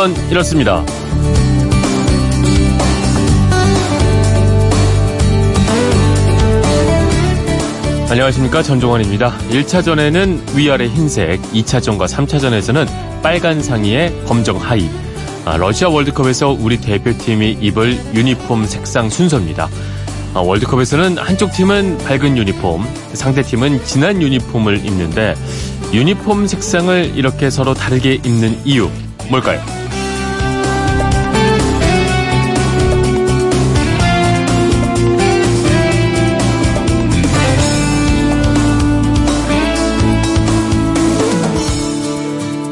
[0.00, 0.82] 그건 이렇습니다.
[8.08, 9.36] 안녕하십니까 전종환입니다.
[9.50, 12.88] 1차전에는 위아래 흰색, 2차전과 3차전에서는
[13.22, 14.88] 빨간 상의에 검정 하의.
[15.44, 19.68] 아, 러시아 월드컵에서 우리 대표팀이 입을 유니폼 색상 순서입니다.
[20.32, 25.34] 아, 월드컵에서는 한쪽 팀은 밝은 유니폼, 상대 팀은 진한 유니폼을 입는데
[25.92, 28.88] 유니폼 색상을 이렇게 서로 다르게 입는 이유
[29.28, 29.60] 뭘까요?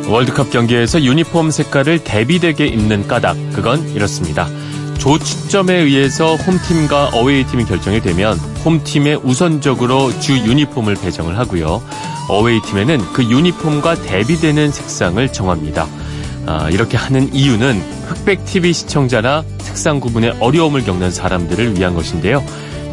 [0.09, 4.49] 월드컵 경기에서 유니폼 색깔을 대비되게 입는 까닭, 그건 이렇습니다.
[4.99, 11.83] 조추점에 의해서 홈팀과 어웨이팀이 결정이 되면 홈팀에 우선적으로 주 유니폼을 배정을 하고요.
[12.29, 15.87] 어웨이팀에는 그 유니폼과 대비되는 색상을 정합니다.
[16.47, 22.43] 아, 이렇게 하는 이유는 흑백 TV 시청자나 색상 구분에 어려움을 겪는 사람들을 위한 것인데요.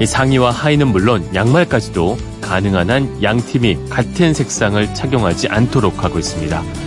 [0.06, 6.85] 상의와 하의는 물론 양말까지도 가능한 한 양팀이 같은 색상을 착용하지 않도록 하고 있습니다.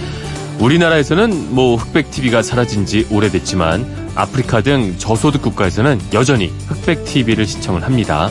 [0.61, 7.85] 우리나라에서는 뭐 흑백 TV가 사라진 지 오래됐지만 아프리카 등 저소득 국가에서는 여전히 흑백 TV를 시청을
[7.85, 8.29] 합니다.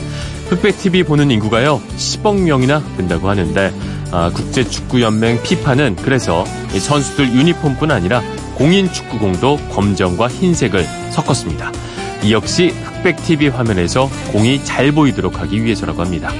[0.48, 3.72] 흑백 TV 보는 인구가요 10억 명이나 된다고 하는데
[4.10, 8.22] 아, 국제축구연맹 피파는 그래서 선수들 유니폼뿐 아니라
[8.56, 11.72] 공인 축구공도 검정과 흰색을 섞었습니다.
[12.24, 16.32] 이 역시 흑백 TV 화면에서 공이 잘 보이도록 하기 위해서라고 합니다.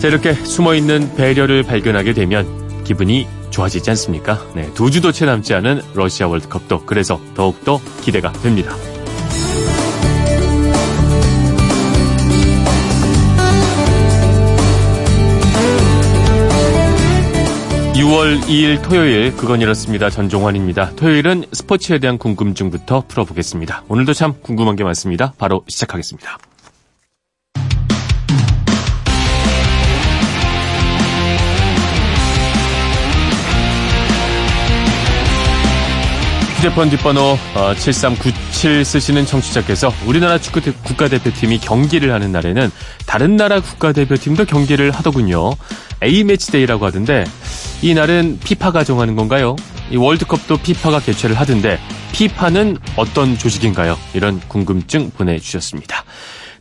[0.00, 2.46] 자 이렇게 숨어있는 배려를 발견하게 되면
[2.84, 3.26] 기분이
[3.58, 4.38] 좋아지지 않습니까?
[4.54, 8.72] 네, 두 주도 채 남지 않은 러시아 월드컵도 그래서 더욱더 기대가 됩니다.
[17.94, 20.08] 6월 2일 토요일 그건 이렇습니다.
[20.08, 20.90] 전종환입니다.
[20.94, 23.82] 토요일은 스포츠에 대한 궁금증부터 풀어보겠습니다.
[23.88, 25.32] 오늘도 참 궁금한 게 많습니다.
[25.36, 26.47] 바로 시작하겠습니다.
[36.58, 37.38] 휴대폰 뒷번호
[37.78, 42.72] 7397 어, 쓰시는 청취자께서 우리나라 축구 국가대표팀이 경기를 하는 날에는
[43.06, 45.52] 다른 나라 국가대표팀도 경기를 하더군요.
[46.02, 47.24] A매치데이라고 하던데
[47.80, 49.54] 이 날은 피파가 정하는 건가요?
[49.92, 51.78] 이 월드컵도 피파가 개최를 하던데
[52.10, 53.96] 피파는 어떤 조직인가요?
[54.12, 56.02] 이런 궁금증 보내주셨습니다.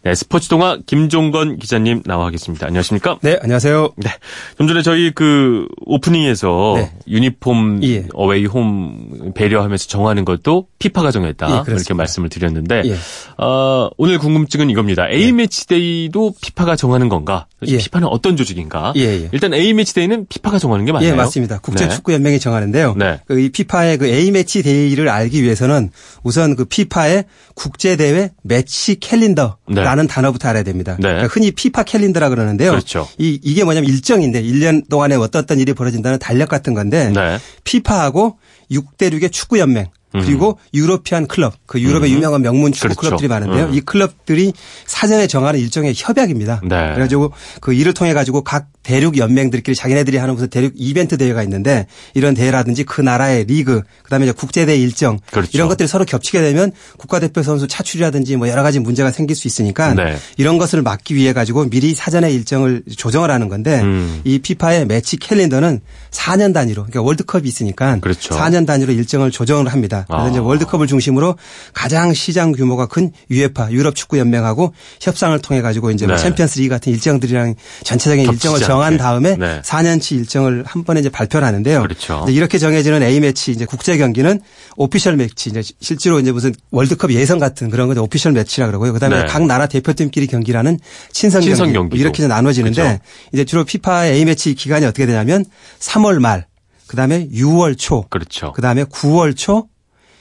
[0.08, 2.66] 네, 스포츠 동화 김종건 기자님 나와 계십니다.
[2.66, 3.18] 안녕하십니까?
[3.22, 3.90] 네, 안녕하세요.
[3.98, 4.10] 네.
[4.58, 6.92] 좀 전에 저희 그 오프닝에서 네.
[7.10, 8.06] 유니폼 예.
[8.14, 11.66] 어웨이 홈 배려하면서 정하는 것도 피파가 정했다.
[11.68, 12.96] 예, 이렇게 말씀을 드렸는데 예.
[13.38, 15.10] 어, 오늘 궁금증은 이겁니다.
[15.10, 17.48] A 매치 데이도 피파가 정하는 건가?
[17.68, 17.78] 예.
[17.78, 18.94] 피파는 어떤 조직인가?
[18.96, 19.30] 예, 예.
[19.34, 21.10] 일단 A 매치 데이는 피파가 정하는 게 맞나요?
[21.12, 21.60] 예, 맞습니다.
[21.60, 22.96] 국제 축구 연맹이 정하는데요.
[22.98, 23.20] 네.
[23.28, 25.90] 그 이 피파의 그 A 매치 데이를 알기 위해서는
[26.24, 27.26] 우선 그 피파의
[27.56, 29.82] 국제 대회 match calendar 네.
[29.84, 30.96] 라는 단어부터 알아야 됩니다.
[31.00, 31.08] 네.
[31.08, 32.70] 그러니까 흔히 피파 calendar라 그러는데요.
[32.72, 33.08] 그렇죠.
[33.18, 37.40] 이, 이게 뭐냐면 일정인데 1년 동안에 어떤 어떤 일이 벌어진다는 달력 같은 건데 네.
[37.64, 38.38] 피파하고
[38.70, 40.70] 6대6의 축구 연맹 그리고 음.
[40.74, 42.18] 유로피안 클럽, 그 유럽의 음.
[42.18, 43.02] 유명한 명문 축구 그렇죠.
[43.02, 43.66] 클럽들이 많은데요.
[43.66, 43.74] 음.
[43.74, 44.54] 이 클럽들이
[44.86, 46.62] 사전에 정하는 일종의 협약입니다.
[46.64, 46.94] 네.
[46.94, 51.88] 그래가지고 그 일을 통해 가지고 각 대륙 연맹들끼리 자기네들이 하는 무슨 대륙 이벤트 대회가 있는데
[52.14, 55.50] 이런 대회라든지 그 나라의 리그, 그다음에 이제 국제대회 일정 그렇죠.
[55.54, 59.94] 이런 것들이 서로 겹치게 되면 국가대표 선수 차출이라든지 뭐 여러 가지 문제가 생길 수 있으니까
[59.94, 60.16] 네.
[60.38, 64.22] 이런 것을 막기 위해 가지고 미리 사전에 일정을 조정을 하는 건데 음.
[64.24, 65.82] 이 피파의 매치 캘린더는
[66.12, 68.36] 4년 단위로 그러니까 월드컵이 있으니까 그렇죠.
[68.36, 70.06] 4년 단위로 일정을 조정을 합니다.
[70.08, 70.30] 그래서 아.
[70.30, 71.36] 이제 월드컵을 중심으로
[71.74, 76.22] 가장 시장 규모가 큰 UEFA 유럽 축구 연맹하고 협상을 통해 가지고 이제 뭐 네.
[76.22, 79.62] 뭐 챔피언스 리그 같은 일정들이랑 전체적인 일정을 정한 다음에 네.
[79.62, 81.82] 4년치 일정을 한 번에 이제 발표를 하는데요.
[81.82, 82.26] 그렇죠.
[82.30, 84.40] 이렇게 정해지는 A match 이제 국제 경기는
[84.76, 88.94] official match 이제 실제로 이제 무슨 월드컵 예선 같은 그런 건데 official match라 그러고요.
[88.94, 89.26] 그다음에 네.
[89.26, 90.80] 각 나라 대표팀끼리 경기라는
[91.12, 93.00] 친선, 친선 경기 이렇게 나눠지는데 그렇죠.
[93.34, 95.46] 이제 주로 피파 A 매치 기간이 어떻게 되냐면
[95.80, 96.46] 3월 말
[96.88, 98.54] 그다음에 6월 초 그렇죠.
[98.54, 99.68] 그다음에 9월 초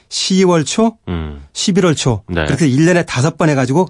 [0.09, 1.43] 10월 초, 음.
[1.53, 2.23] 11월 초.
[2.29, 2.45] 네.
[2.45, 3.87] 그렇게 1년에 다섯 번 해가지고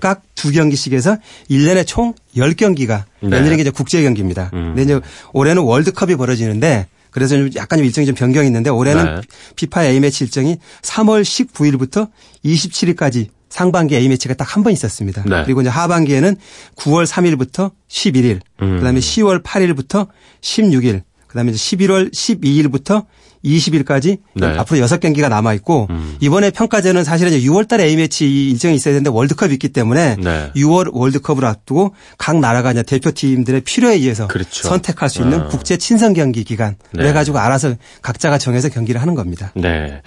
[0.00, 1.16] 각각 두 경기씩 해서
[1.50, 3.56] 1년에 총 10경기가 네.
[3.56, 4.50] 게 이제 국제 경기입니다.
[4.54, 4.74] 음.
[4.74, 5.00] 근데 이제
[5.32, 9.20] 올해는 월드컵이 벌어지는데 그래서 약간 좀 일정이 좀 변경이 있는데 올해는 네.
[9.56, 12.10] 피파 A매치 일정이 3월 19일부터
[12.44, 15.22] 27일까지 상반기 A매치가 딱 한 번 있었습니다.
[15.26, 15.42] 네.
[15.44, 16.36] 그리고 이제 하반기에는
[16.76, 18.76] 9월 3일부터 11일, 음.
[18.78, 20.08] 그다음에 10월 8일부터
[20.42, 23.06] 16일, 그다음에 이제 11월 12일부터
[23.44, 24.46] 20일까지 네.
[24.46, 26.16] 앞으로 6경기가 남아 있고 음.
[26.20, 30.50] 이번에 평가제는 사실은 이제 6월 달에 A매치 일정이 있어야 되는데 월드컵이 있기 때문에 네.
[30.56, 34.68] 6월 월드컵을 앞두고 각 나라가 이제 대표팀들의 필요에 의해서 그렇죠.
[34.68, 35.48] 선택할 수 있는 어.
[35.48, 37.02] 국제 친선 경기 기간 네.
[37.02, 39.52] 그래 가지고 알아서 각자가 정해서 경기를 하는 겁니다.
[39.54, 40.02] 네.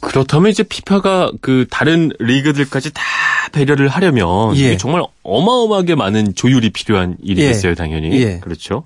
[0.00, 3.02] 그렇다면 이제 피파가 그 다른 리그들까지 다
[3.52, 4.76] 배려를 하려면 예.
[4.76, 7.74] 정말 어마어마하게 많은 조율이 필요한 일이겠어요, 예.
[7.76, 8.20] 당연히.
[8.20, 8.40] 예.
[8.40, 8.82] 그렇죠.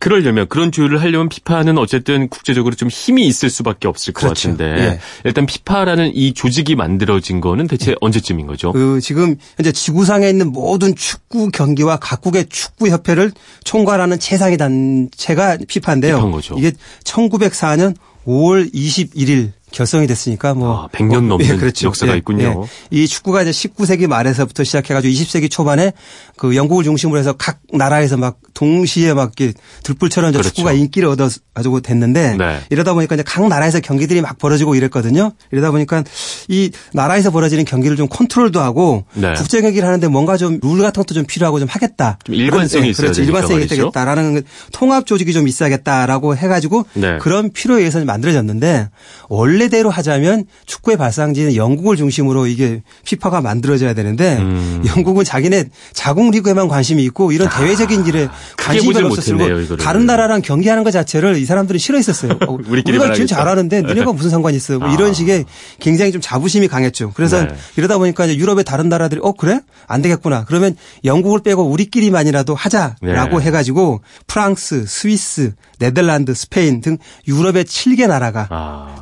[0.00, 4.48] 그러려면 그런 조율을 하려면 피파는 어쨌든 국제적으로 좀 힘이 있을 수밖에 없을 것 그렇죠.
[4.48, 5.00] 같은데 예.
[5.24, 7.94] 일단 피파라는 이 조직이 만들어진 거는 대체 예.
[8.00, 8.72] 언제쯤인 거죠?
[8.72, 13.30] 그 지금 현재 지구상에 있는 모든 축구 경기와 각국의 축구 협회를
[13.64, 16.32] 총괄하는 최상위 단체가 피파인데요.
[16.56, 16.72] 이게
[17.04, 17.94] 1904년
[18.26, 21.86] 5월 21일 결성이 됐으니까 뭐 아, 100년 넘는 예, 그렇죠.
[21.88, 22.64] 역사가 예, 있군요.
[22.64, 22.98] 예.
[23.02, 25.92] 이 축구가 이제 19세기 말에서부터 시작해가지고 20세기 초반에
[26.36, 30.48] 그 영국을 중심으로 해서 각 나라에서 막 동시에 막 이렇게 들불처럼 그렇죠.
[30.48, 32.60] 축구가 인기를 얻어가지고 됐는데 네.
[32.70, 35.32] 이러다 보니까 이제 각 나라에서 경기들이 막 벌어지고 이랬거든요.
[35.52, 36.04] 이러다 보니까
[36.48, 39.34] 이 나라에서 벌어지는 경기를 좀 컨트롤도 하고 네.
[39.34, 42.18] 국제 경기를 하는데 뭔가 좀 룰 같은 것도 좀 필요하고 좀 하겠다.
[42.24, 43.22] 좀 일관성이 네, 있어야 그렇죠.
[43.22, 44.42] 일관성이 있겠다라는
[44.72, 47.18] 통합 조직이 좀 있어야겠다라고 해가지고 네.
[47.18, 48.88] 그런 필요에 의해서 만들어졌는데
[49.28, 54.82] 원래 원래대로 하자면 축구의 발상지는 영국을 중심으로 이게 피파가 만들어져야 되는데 음.
[54.86, 60.40] 영국은 자기네 자국 리그에만 관심이 있고 이런 아, 대외적인 일에 관심이 별로 없었고 다른 나라랑
[60.40, 62.38] 경기하는 것 자체를 이 사람들이 싫어했었어요.
[62.46, 64.78] 어, 우리가 지금 잘하는데 너네가 무슨 상관이 있어?
[64.78, 65.12] 뭐 이런 아.
[65.12, 65.44] 식의
[65.78, 67.12] 굉장히 좀 자부심이 강했죠.
[67.14, 67.54] 그래서 네.
[67.76, 70.44] 이러다 보니까 유럽의 다른 나라들이 어 그래 안 되겠구나.
[70.46, 73.46] 그러면 영국을 빼고 우리끼리만이라도 하자라고 네.
[73.46, 78.96] 해가지고 프랑스, 스위스, 네덜란드, 스페인 등 유럽의 7개 나라가 아.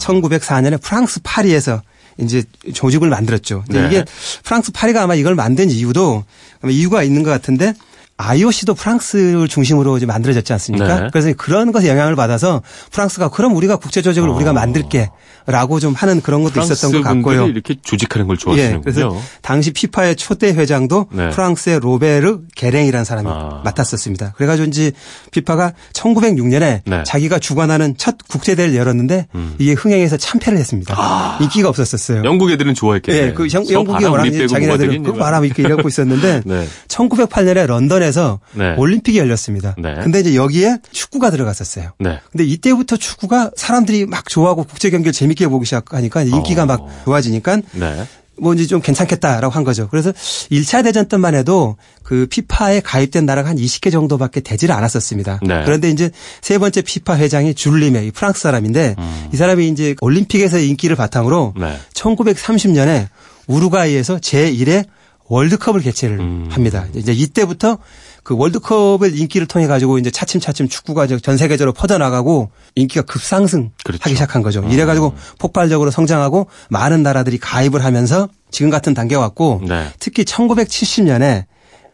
[0.49, 1.83] 1904년에 프랑스 파리에서
[2.19, 2.43] 이제
[2.75, 3.63] 조직을 만들었죠.
[3.67, 3.87] 근데 네.
[3.87, 4.05] 이게
[4.43, 6.25] 프랑스 파리가 아마 이걸 만든 이유도
[6.61, 7.75] 아마 이유가 있는 것 같은데
[8.19, 11.01] IOC도 프랑스를 중심으로 이제 만들어졌지 않습니까?
[11.03, 11.09] 네.
[11.13, 14.35] 그래서 그런 것에 영향을 받아서 프랑스가 그럼 우리가 국제 조직을 어.
[14.35, 17.47] 우리가 만들게라고 좀 하는 그런 것도 있었던 것 같고요.
[17.47, 18.81] 이렇게 조직하는 걸 좋아하시는군요.
[18.81, 21.31] 예, 그래서 당시 피파의 초대 회장도 네.
[21.31, 23.63] 프랑스의 로베르 게랭이라는 사람이 아.
[23.65, 24.33] 맡았었습니다.
[24.37, 24.91] 그래가지고 이제
[25.31, 27.03] 피파가 1906년에 네.
[27.07, 29.55] 자기가 주관하는 첫 국제 대회를 열었는데 음.
[29.59, 30.93] 이게 흥행해서 참패를 했습니다.
[30.99, 31.39] 아.
[31.41, 32.25] 인기가 없었었어요.
[32.25, 33.27] 영국 애들은 좋아했겠네요.
[33.27, 36.43] 예, 그 영국이 워낙 자기네들은 그 바람 이렇게 이러고 있었는데
[36.89, 38.75] 1908년에 런던에 일본에서 네.
[38.77, 39.75] 올림픽이 열렸습니다.
[39.79, 39.95] 네.
[40.03, 41.93] 근데 이제 여기에 축구가 들어갔었어요.
[41.99, 42.19] 네.
[42.31, 46.67] 근데 이때부터 축구가 사람들이 막 좋아하고 국제 경기를 재밌게 보기 시작하니까 인기가 어.
[46.67, 48.05] 막 좋아지니까 네.
[48.41, 49.89] 뭐 이제 좀 괜찮겠다라고 한 거죠.
[49.89, 55.41] 그래서 1차 대전 때만 해도 그 피파에 가입된 나라가 한 20개 정도밖에 되지를 않았었습니다.
[55.43, 55.63] 네.
[55.65, 56.11] 그런데 이제
[56.41, 59.29] 세 번째 피파 회장이 줄리메 프랑스 사람인데 음.
[59.33, 61.77] 이 사람이 이제 올림픽에서 인기를 바탕으로 네.
[61.95, 63.09] 1930년에
[63.49, 64.87] 우루과이에서 제1의
[65.29, 66.49] 월드컵을 개최를 음.
[66.51, 66.87] 합니다.
[66.95, 67.79] 이제 이때부터
[68.23, 74.09] 그 월드컵을 인기를 통해 가지고 이제 차츰차츰 축구가 전 세계적으로 퍼져나가고 인기가 급상승하기 그렇죠.
[74.09, 74.63] 시작한 거죠.
[74.69, 75.17] 이래 가지고 음.
[75.39, 79.87] 폭발적으로 성장하고 많은 나라들이 가입을 하면서 지금 같은 단계가 왔고 네.
[79.99, 81.45] 특히 1970년에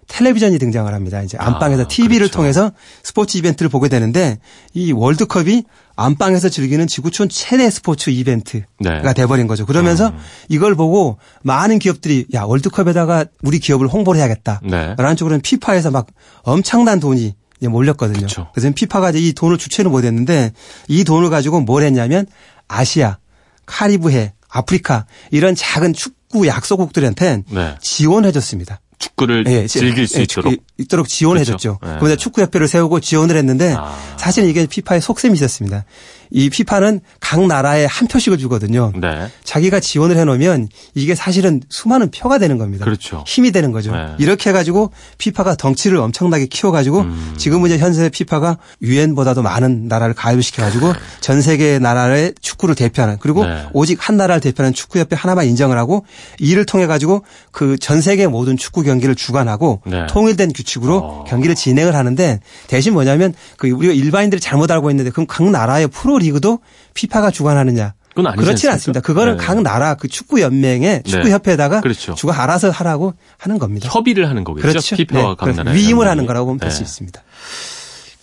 [0.09, 1.23] 텔레비전이 등장을 합니다.
[1.23, 2.37] 이제 안방에서 아, TV를 그렇죠.
[2.39, 2.73] 통해서
[3.03, 4.39] 스포츠 이벤트를 보게 되는데
[4.73, 5.65] 이 월드컵이
[5.97, 9.15] 안방에서 즐기는 지구촌 최대 스포츠 이벤트가 네.
[9.15, 9.65] 돼버린 거죠.
[9.67, 10.19] 그러면서 음.
[10.49, 14.61] 이걸 보고 많은 기업들이 야 월드컵에다가 우리 기업을 홍보를 해야겠다.
[14.65, 14.95] 네.
[14.99, 16.07] 라는 쪽으로는 피파에서 막
[16.43, 18.27] 엄청난 돈이 몰렸거든요.
[18.27, 18.49] 그쵸.
[18.53, 20.53] 그래서 피파가 이 돈을 주체를 못했는데
[20.89, 22.27] 이 돈을 가지고 뭘 했냐면
[22.69, 23.19] 아시아,
[23.67, 27.75] 카리브해, 아프리카 이런 작은 축구 약소국들한테 네.
[27.81, 28.81] 지원해줬습니다.
[29.05, 31.79] 축구를 네, 즐길 수 네, 있도록 있도록 지원해 줬죠.
[31.79, 31.95] 그렇죠.
[31.95, 32.01] 네.
[32.01, 33.97] 그러다 축구협회를 세우고 지원을 했는데 아.
[34.17, 35.85] 사실 이게 피파의 속셈이 있었습니다.
[36.31, 38.93] 이 피파는 각 나라에 한 표씩을 주거든요.
[38.97, 39.29] 네.
[39.45, 42.85] 자기가 지원을 해놓으면 이게 사실은 수많은 표가 되는 겁니다.
[42.85, 43.23] 그렇죠.
[43.27, 43.93] 힘이 되는 거죠.
[43.93, 44.15] 네.
[44.19, 47.35] 이렇게 해가지고 피파가 덩치를 엄청나게 키워가지고 음.
[47.37, 53.45] 지금은 이제 현재 피파가 유엔보다도 많은 나라를 가입 시켜가지고 전 세계 나라의 축구를 대표하는 그리고
[53.47, 53.67] 네.
[53.73, 56.05] 오직 한 나라를 대표하는 축구협회 하나만 인정을 하고
[56.39, 60.07] 이를 통해 가지고 그 전 세계 모든 축구 경기를 주관하고 네.
[60.07, 61.25] 통일된 규칙으로 어.
[61.29, 66.14] 경기를 진행을 하는데 대신 뭐냐면 그 우리가 일반인들이 잘못 알고 있는데 그럼 각 나라의 프로
[66.19, 66.61] 리그도
[66.95, 67.95] 피파가 주관하느냐?
[68.11, 69.01] 그건 아니지 그렇지 않습니다.
[69.01, 69.45] 그거는 네.
[69.45, 71.11] 각 나라 그 축구 연맹의 네.
[71.11, 72.15] 축구 협회에다가 그렇죠.
[72.15, 73.89] 주가 알아서 하라고 하는 겁니다.
[73.93, 74.69] 협의를 하는 거겠죠.
[74.69, 74.97] 그렇죠.
[74.97, 75.37] 피파와 네.
[75.37, 76.85] 각 나라 위임을 하는 거라고 보면 될수 네.
[76.85, 77.23] 있습니다.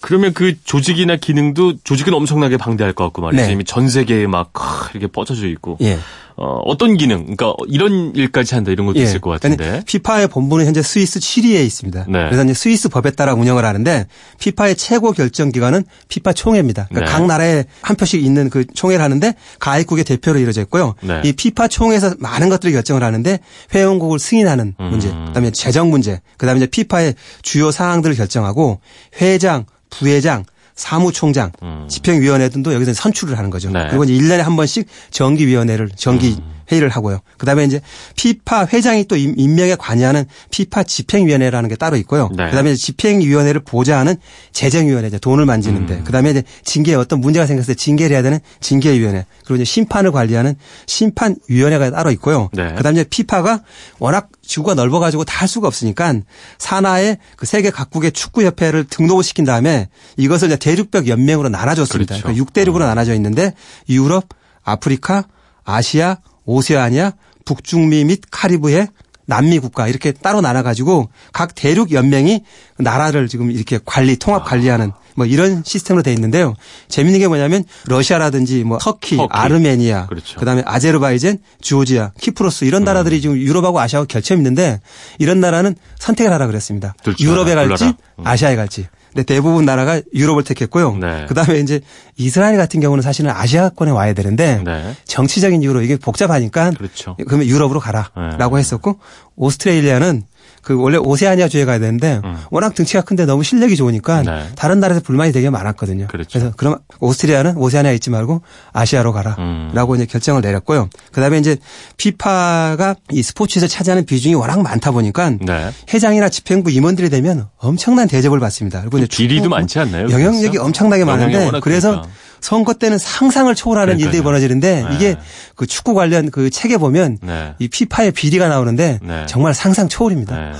[0.02, 3.46] 그러면 그 조직이나 기능도 조직은 엄청나게 방대할 것 같고 말이죠.
[3.46, 3.52] 네.
[3.52, 4.52] 이미 전 세계에 막
[4.94, 5.78] 이렇게 뻗어져 있고.
[5.82, 5.98] 예.
[6.38, 9.04] 어, 어떤 기능, 그러니까 이런 일까지 한다 이런 것도 예.
[9.04, 9.84] 있을 것 같은데.
[9.86, 12.06] 피파의 본부는 현재 스위스 7위에 있습니다.
[12.08, 12.26] 네.
[12.26, 14.08] 그래서 이제 스위스 법에 따라 운영을 하는데
[14.40, 16.88] 피파의 최고 결정 기관은 피파 총회입니다.
[16.90, 17.18] 그러니까 네.
[17.18, 20.96] 각 나라에 한 표씩 있는 그 총회를 하는데 가입국의 대표로 이루어져 있고요.
[21.02, 21.22] 네.
[21.26, 23.40] 이 피파 총회에서 많은 것들을 결정을 하는데
[23.76, 25.26] 회원국을 승인하는 문제, 음.
[25.28, 28.80] 그다음에 재정 문제, 그다음에 이제 피파의 주요 사항들을 결정하고
[29.22, 31.86] 회장, 부회장, 사무총장, 음.
[31.88, 33.70] 집행위원회 등도 여기서 선출을 하는 거죠.
[33.70, 33.86] 네.
[33.90, 36.61] 그리고 이제 1년에 한 번씩 정기위원회를 정기 음.
[36.72, 37.20] 회의를 하고요.
[37.38, 37.82] 그다음에 이제
[38.16, 42.30] 피파 회장이 또 임명에 관여하는 피파 집행위원회라는 게 따로 있고요.
[42.34, 42.46] 네.
[42.46, 44.16] 그다음에 집행위원회를 보좌하는
[44.54, 46.04] 재정위원회 이제 돈을 만지는데 음.
[46.06, 50.56] 그다음에 이제 징계에 어떤 문제가 생겼을 때 징계를 해야 되는 징계위원회 그리고 이제 심판을 관리하는
[50.88, 52.50] 심판위원회가 따로 있고요.
[52.54, 52.74] 네.
[52.76, 53.64] 그다음에 이제 피파가
[54.00, 56.14] 워낙 지구가 넓어가지고 다 할 수가 없으니까
[56.60, 62.16] 산하의 그 세계 각국의 축구협회를 등록을 시킨 다음에 이것을 이제 대륙벽 연맹으로 나눠줬습니다.
[62.16, 62.28] 그렇죠.
[62.28, 62.88] 그러니까 6대륙으로 음.
[62.88, 63.56] 나눠져 있는데
[63.90, 64.30] 유럽,
[64.64, 65.26] 아프리카,
[65.64, 67.14] 아시아, 오세아니아,
[67.46, 68.88] 북중미 및 카리브해
[69.26, 72.44] 남미 국가 이렇게 따로 나눠 가지고 각 대륙 연맹이
[72.78, 76.54] 나라를 지금 이렇게 관리 통합 관리하는 뭐 이런 시스템으로 돼 있는데요.
[76.90, 79.30] 재밌는 게 뭐냐면 러시아라든지 뭐 터키, 터키.
[79.32, 80.40] 아르메니아, 그렇죠.
[80.40, 82.86] 그다음에 아제르바이젠, 주오지아, 키프로스 이런 음.
[82.86, 83.22] 나라들이 음.
[83.22, 84.82] 지금 유럽하고 아시아하고 결점 있는데
[85.20, 86.96] 이런 나라는 선택을 하라 그랬습니다.
[87.20, 87.94] 유럽에 갈지 음.
[88.24, 88.88] 아시아에 갈지.
[89.14, 90.96] 근데 대부분 나라가 유럽을 택했고요.
[90.96, 91.26] 네.
[91.28, 91.82] 그다음에 이제
[92.16, 94.96] 이스라엘 같은 경우는 사실은 아시아권에 와야 되는데 네.
[95.06, 97.18] 정치적인 이유로 이게 복잡하니까 그렇죠.
[97.28, 98.60] 그러면 유럽으로 가라라고 네.
[98.60, 99.00] 했었고
[99.36, 100.24] 오스트레일리아는
[100.62, 102.38] 그 원래 오세아니아 주에 가야 되는데 음.
[102.52, 104.44] 워낙 등치가 큰데 너무 실력이 좋으니까 네.
[104.56, 106.08] 다른 나라에서 불만이 되게 많았거든요.
[106.08, 106.40] 그렇죠.
[106.40, 108.42] 그래서 그럼 오스트리아는 오세아니아 있지 말고
[108.72, 109.96] 아시아로 가라라고 음.
[109.96, 110.90] 이제 결정을 내렸고요.
[111.12, 111.58] 그다음에 이제
[111.98, 115.72] 피파가 이 스포츠에서 차지하는 비중이 워낙 많다 보니까 네.
[115.94, 118.82] 회장이나 집행부 임원들이 되면 엄청난 대접을 받습니다.
[118.82, 120.10] 그리고 이제 비리도 많지 않나요?
[120.10, 122.04] 영향력이 엄청나게 많은데 그래서
[122.42, 124.08] 선거 때는 상상을 초월하는 그러니까요.
[124.08, 124.96] 일들이 벌어지는데 네.
[124.96, 125.16] 이게
[125.56, 127.54] 그 축구 관련 그 책에 보면 네.
[127.60, 129.26] 이 피파의 비리가 나오는데 네.
[129.28, 130.36] 정말 상상 초월입니다.
[130.36, 130.52] 네.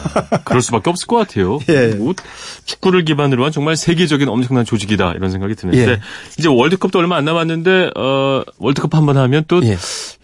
[0.46, 1.60] 그럴 수밖에 없을 것 같아요.
[1.70, 1.88] 예.
[1.96, 2.14] 뭐
[2.66, 6.00] 축구를 기반으로 한 정말 세계적인 엄청난 조직이다 이런 생각이 드는데 예.
[6.38, 9.78] 이제 월드컵도 얼마 안 남았는데 어, 월드컵 한 번 하면 또 예.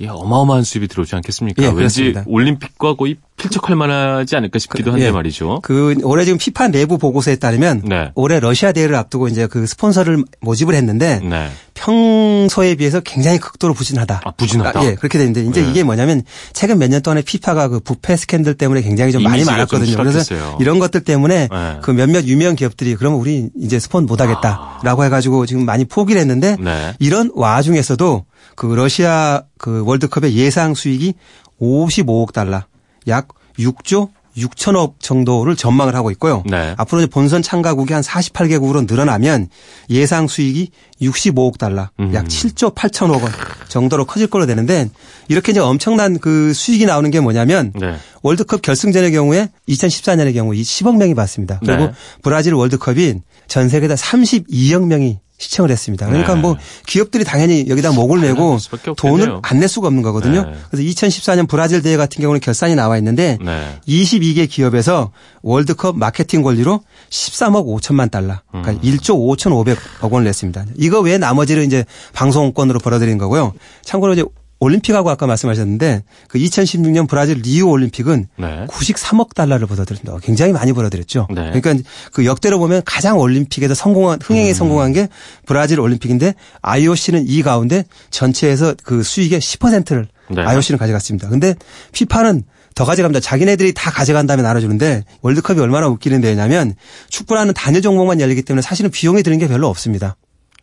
[0.07, 1.63] 어마어마한 수입이 들어오지 않겠습니까?
[1.63, 2.23] 예, 왠지 그렇습니다.
[2.27, 5.11] 올림픽과 거의 필적할 만하지 않을까 싶기도 한데 예.
[5.11, 5.59] 말이죠.
[5.63, 8.11] 그 올해 지금 피파 내부 보고서에 따르면 네.
[8.15, 11.46] 올해 러시아 대회를 앞두고 이제 그 스폰서를 모집을 했는데 네.
[11.73, 14.21] 평소에 비해서 굉장히 극도로 부진하다.
[14.23, 14.79] 아, 부진하다.
[14.79, 15.69] 아, 예, 그렇게 되는데 이제 네.
[15.69, 16.23] 이게 뭐냐면
[16.53, 19.97] 최근 몇 년 동안에 피파가 그 부패 스캔들 때문에 굉장히 좀 많이 많았거든요.
[19.97, 21.77] 그래서 이런 것들 때문에 네.
[21.81, 25.03] 그 몇몇 유명 기업들이 그러면 우리 이제 스폰 못 하겠다라고 아.
[25.05, 26.93] 해 가지고 지금 많이 포기를 했는데 네.
[26.99, 28.25] 이런 와중에서도
[28.55, 31.13] 그 러시아 그 월드컵의 예상 수익이
[31.61, 32.63] 55억 달러
[33.07, 33.27] 약
[33.59, 36.43] 6조 6천억 정도를 전망을 하고 있고요.
[36.45, 36.73] 네.
[36.77, 39.49] 앞으로 이제 본선 참가국이 한 48개국으로 늘어나면
[39.89, 40.69] 예상 수익이
[41.01, 42.13] 65억 달러, 음.
[42.13, 43.31] 약 7조 8천억 원
[43.67, 44.89] 정도로 커질 걸로 되는데
[45.27, 47.95] 이렇게 이제 엄청난 그 수익이 나오는 게 뭐냐면 네.
[48.21, 51.59] 월드컵 결승전의 경우에 2014년의 경우 이 10억 명이 봤습니다.
[51.65, 51.91] 그리고 네.
[52.21, 53.15] 브라질 월드컵이
[53.47, 56.07] 전 세계 다 32억 명이 시청을 했습니다.
[56.07, 56.41] 그러니까 네.
[56.41, 58.57] 뭐 기업들이 당연히 여기다 목을 내고
[58.97, 60.43] 돈을 안 낼 수가 없는 거거든요.
[60.43, 60.53] 네.
[60.69, 63.79] 그래서 2014년 브라질 대회 같은 경우는 결산이 나와 있는데 네.
[63.87, 68.81] 22개 기업에서 월드컵 마케팅 권리로 13억 5천만 달러, 그러니까 음.
[68.81, 70.65] 1조 5,500억 원을 냈습니다.
[70.77, 73.53] 이거 외에 나머지를 이제 방송권으로 벌어들인 거고요.
[73.83, 74.23] 참고로 이제
[74.59, 78.65] 올림픽하고 아까 말씀하셨는데 그 2016년 브라질 리우 올림픽은 네.
[78.67, 80.17] 93억 달러를 벌어들인다.
[80.23, 81.27] 굉장히 많이 벌어들였죠.
[81.29, 81.51] 네.
[81.53, 84.53] 그러니까 그 역대로 보면 가장 올림픽에서 성공한 흥행에 음.
[84.53, 85.07] 성공한 게
[85.45, 90.41] 브라질 올림픽인데 IOC는 이 가운데 전체에서 그 수익의 10%를 네.
[90.41, 91.29] IOC는 가져갔습니다.
[91.29, 91.55] 근데
[91.91, 92.43] 피파는
[92.75, 93.21] 더 가져갑니다.
[93.21, 96.75] 자기네들이 다 가져간 다음에 나눠주는데 월드컵이 얼마나 웃기는 데냐면
[97.09, 100.15] 축구라는 단일 종목만 열리기 때문에 사실은 비용이 드는 게 별로 없습니다.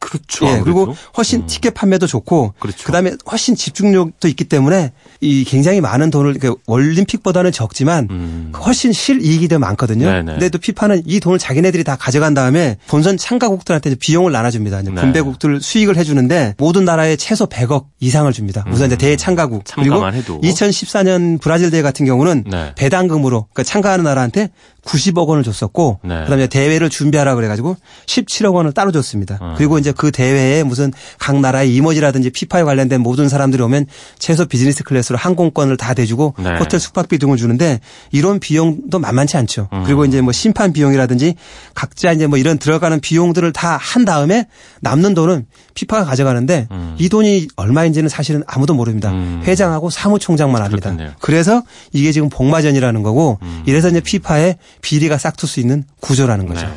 [0.05, 0.47] 그렇죠.
[0.47, 1.47] 예, 그리고 훨씬 음.
[1.47, 2.85] 티켓 판매도 좋고 그렇죠.
[2.85, 4.93] 그다음에 훨씬 집중력도 있기 때문에
[5.23, 8.53] 이 굉장히 많은 돈을 그러니까 올림픽보다는 적지만 음.
[8.55, 10.07] 훨씬 실이익이 더 많거든요.
[10.07, 10.33] 네네.
[10.33, 14.83] 근데 또 피파는 이 돈을 자기네들이 다 가져간 다음에 본선 참가국들한테 비용을 나눠줍니다.
[14.83, 14.91] 네.
[14.93, 18.65] 분배국들 수익을 해주는데 모든 나라에 최소 100억 이상을 줍니다.
[18.71, 18.87] 우선 음.
[18.89, 20.39] 이제 대회 참가국 그리고 해도.
[20.43, 22.73] 2014년 브라질 대회 같은 경우는 네.
[22.77, 24.51] 배당금으로 그러니까 참가하는 나라한테
[24.85, 26.23] 90억 원을 줬었고 네.
[26.25, 27.77] 그다음에 대회를 준비하라 그래가지고
[28.07, 29.39] 17억 원을 따로 줬습니다.
[29.41, 29.55] 음.
[29.57, 33.87] 그리고 이제 그 대회에 무슨 각 나라의 이모지라든지 피파에 관련된 모든 사람들이 오면
[34.19, 36.59] 최소 비즈니스 클래스로 항공권을 다 대주고 네.
[36.59, 37.81] 호텔 숙박비 등을 주는데
[38.13, 39.69] 이런 비용도 만만치 않죠.
[39.73, 39.83] 음.
[39.85, 41.35] 그리고 이제 뭐 심판 비용이라든지
[41.75, 44.47] 각자 이제 뭐 이런 들어가는 비용들을 다 한 다음에
[44.81, 46.95] 남는 돈은 피파가 가져가는데 음.
[46.99, 49.11] 이 돈이 얼마인지는 사실은 아무도 모릅니다.
[49.11, 49.43] 음.
[49.45, 50.91] 회장하고 사무총장만 합니다.
[50.91, 51.15] 그렇겠네요.
[51.21, 51.63] 그래서
[51.93, 53.63] 이게 지금 복마전이라는 거고 음.
[53.67, 56.67] 이래서 이제 피파에 비리가 싹틀 수 있는 구조라는 거죠.
[56.67, 56.75] 네.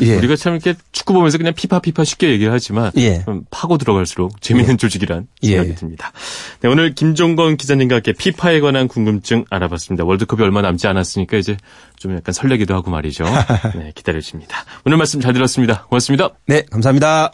[0.00, 0.16] 예.
[0.16, 3.24] 우리가 참 이렇게 축구 보면서 그냥 피파 피파 쉽게 얘기를 하지만 예.
[3.50, 4.76] 파고 들어갈수록 재미있는 예.
[4.76, 5.48] 조직이란 예.
[5.48, 6.12] 생각이 듭니다.
[6.60, 10.04] 네, 오늘 김종건 기자님과 함께 피파에 관한 궁금증 알아봤습니다.
[10.04, 11.56] 월드컵이 얼마 남지 않았으니까 이제
[11.96, 13.24] 좀 약간 설레기도 하고 말이죠.
[13.76, 14.64] 네, 기다려집니다.
[14.84, 15.84] 오늘 말씀 잘 들었습니다.
[15.86, 16.30] 고맙습니다.
[16.46, 17.32] 네, 감사합니다.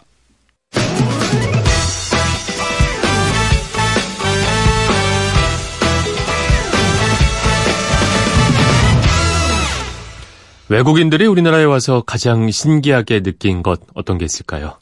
[10.67, 14.79] 외국인들이 우리나라에 와서 가장 신기하게 느낀 것 어떤 게 있을까요?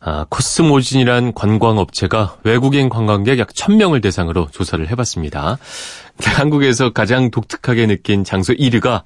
[0.00, 5.58] 아, 코스모진이란 관광업체가 외국인 관광객 약 1000명을 대상으로 조사를 해봤습니다.
[6.22, 9.02] 한국에서 가장 독특하게 느낀 장소 1위가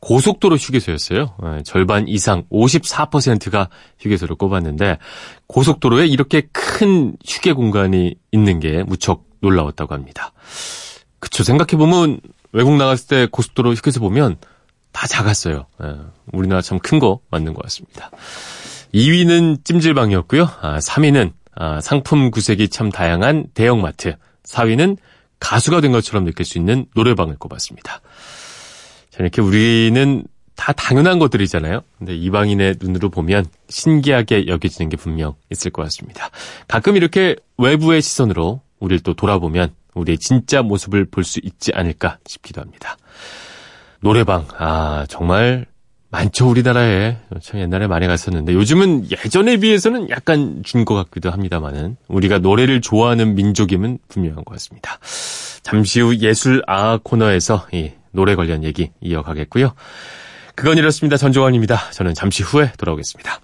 [0.00, 1.34] 고속도로 휴게소였어요.
[1.44, 4.96] 예, 절반 이상 54%가 휴게소를 꼽았는데
[5.46, 10.32] 고속도로에 이렇게 큰 휴게 공간이 있는 게 무척 놀라웠다고 합니다.
[11.18, 12.20] 그쵸 생각해 보면
[12.52, 14.38] 외국 나갔을 때 고속도로 휴게소 보면
[14.92, 15.66] 다 작았어요.
[15.82, 15.96] 예,
[16.32, 18.10] 우리나라 참 큰 거 맞는 것 같습니다.
[18.94, 20.48] 2위는 찜질방이었고요.
[20.60, 24.14] 아, 3위는 아, 상품 구색이 참 다양한 대형마트.
[24.44, 24.96] 4위는
[25.38, 28.00] 가수가 된 것처럼 느낄 수 있는 노래방을 꼽았습니다.
[29.10, 30.24] 자, 이렇게 우리는
[30.56, 31.80] 다 당연한 것들이잖아요.
[31.98, 36.28] 근데 이방인의 눈으로 보면 신기하게 여겨지는 게 분명 있을 것 같습니다.
[36.68, 42.60] 가끔 이렇게 외부의 시선으로 우리를 또 돌아보면 우리의 진짜 모습을 볼 수 있지 않을까 싶기도
[42.60, 42.96] 합니다.
[44.00, 45.66] 노래방, 아, 정말
[46.10, 47.18] 많죠, 우리나라에.
[47.42, 53.34] 참 옛날에 많이 갔었는데, 요즘은 예전에 비해서는 약간 준 것 같기도 합니다만은, 우리가 노래를 좋아하는
[53.34, 54.98] 민족임은 분명한 것 같습니다.
[55.62, 59.72] 잠시 후 예술 아 코너에서 이 노래 관련 얘기 이어가겠고요.
[60.56, 61.16] 그건 이렇습니다.
[61.16, 61.90] 전종환입니다.
[61.92, 63.40] 저는 잠시 후에 돌아오겠습니다.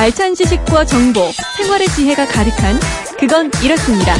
[0.00, 1.20] 알찬 지식과 정보,
[1.58, 2.80] 생활의 지혜가 가득한
[3.18, 4.14] 그건 이렇습니다.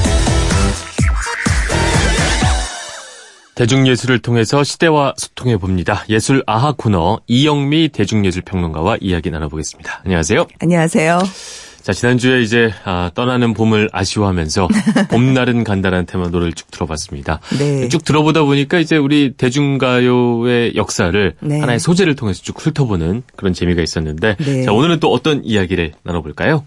[3.54, 6.04] 대중예술을 통해서 시대와 소통해 봅니다.
[6.10, 10.02] 예술 아하 코너 이영미 대중예술평론가와 이야기 나눠보겠습니다.
[10.04, 10.48] 안녕하세요.
[10.60, 11.18] 안녕하세요.
[11.82, 14.68] 자, 지난주에 이제 아, 떠나는 봄을 아쉬워하면서
[15.10, 17.40] 봄날은 간다라는 테마 노래를 쭉 들어봤습니다.
[17.58, 17.88] 네.
[17.88, 21.60] 쭉 들어보다 보니까 이제 우리 대중가요의 역사를 네.
[21.60, 24.62] 하나의 소재를 통해서 쭉 훑어보는 그런 재미가 있었는데 네.
[24.64, 26.64] 자, 오늘은 또 어떤 이야기를 나눠볼까요?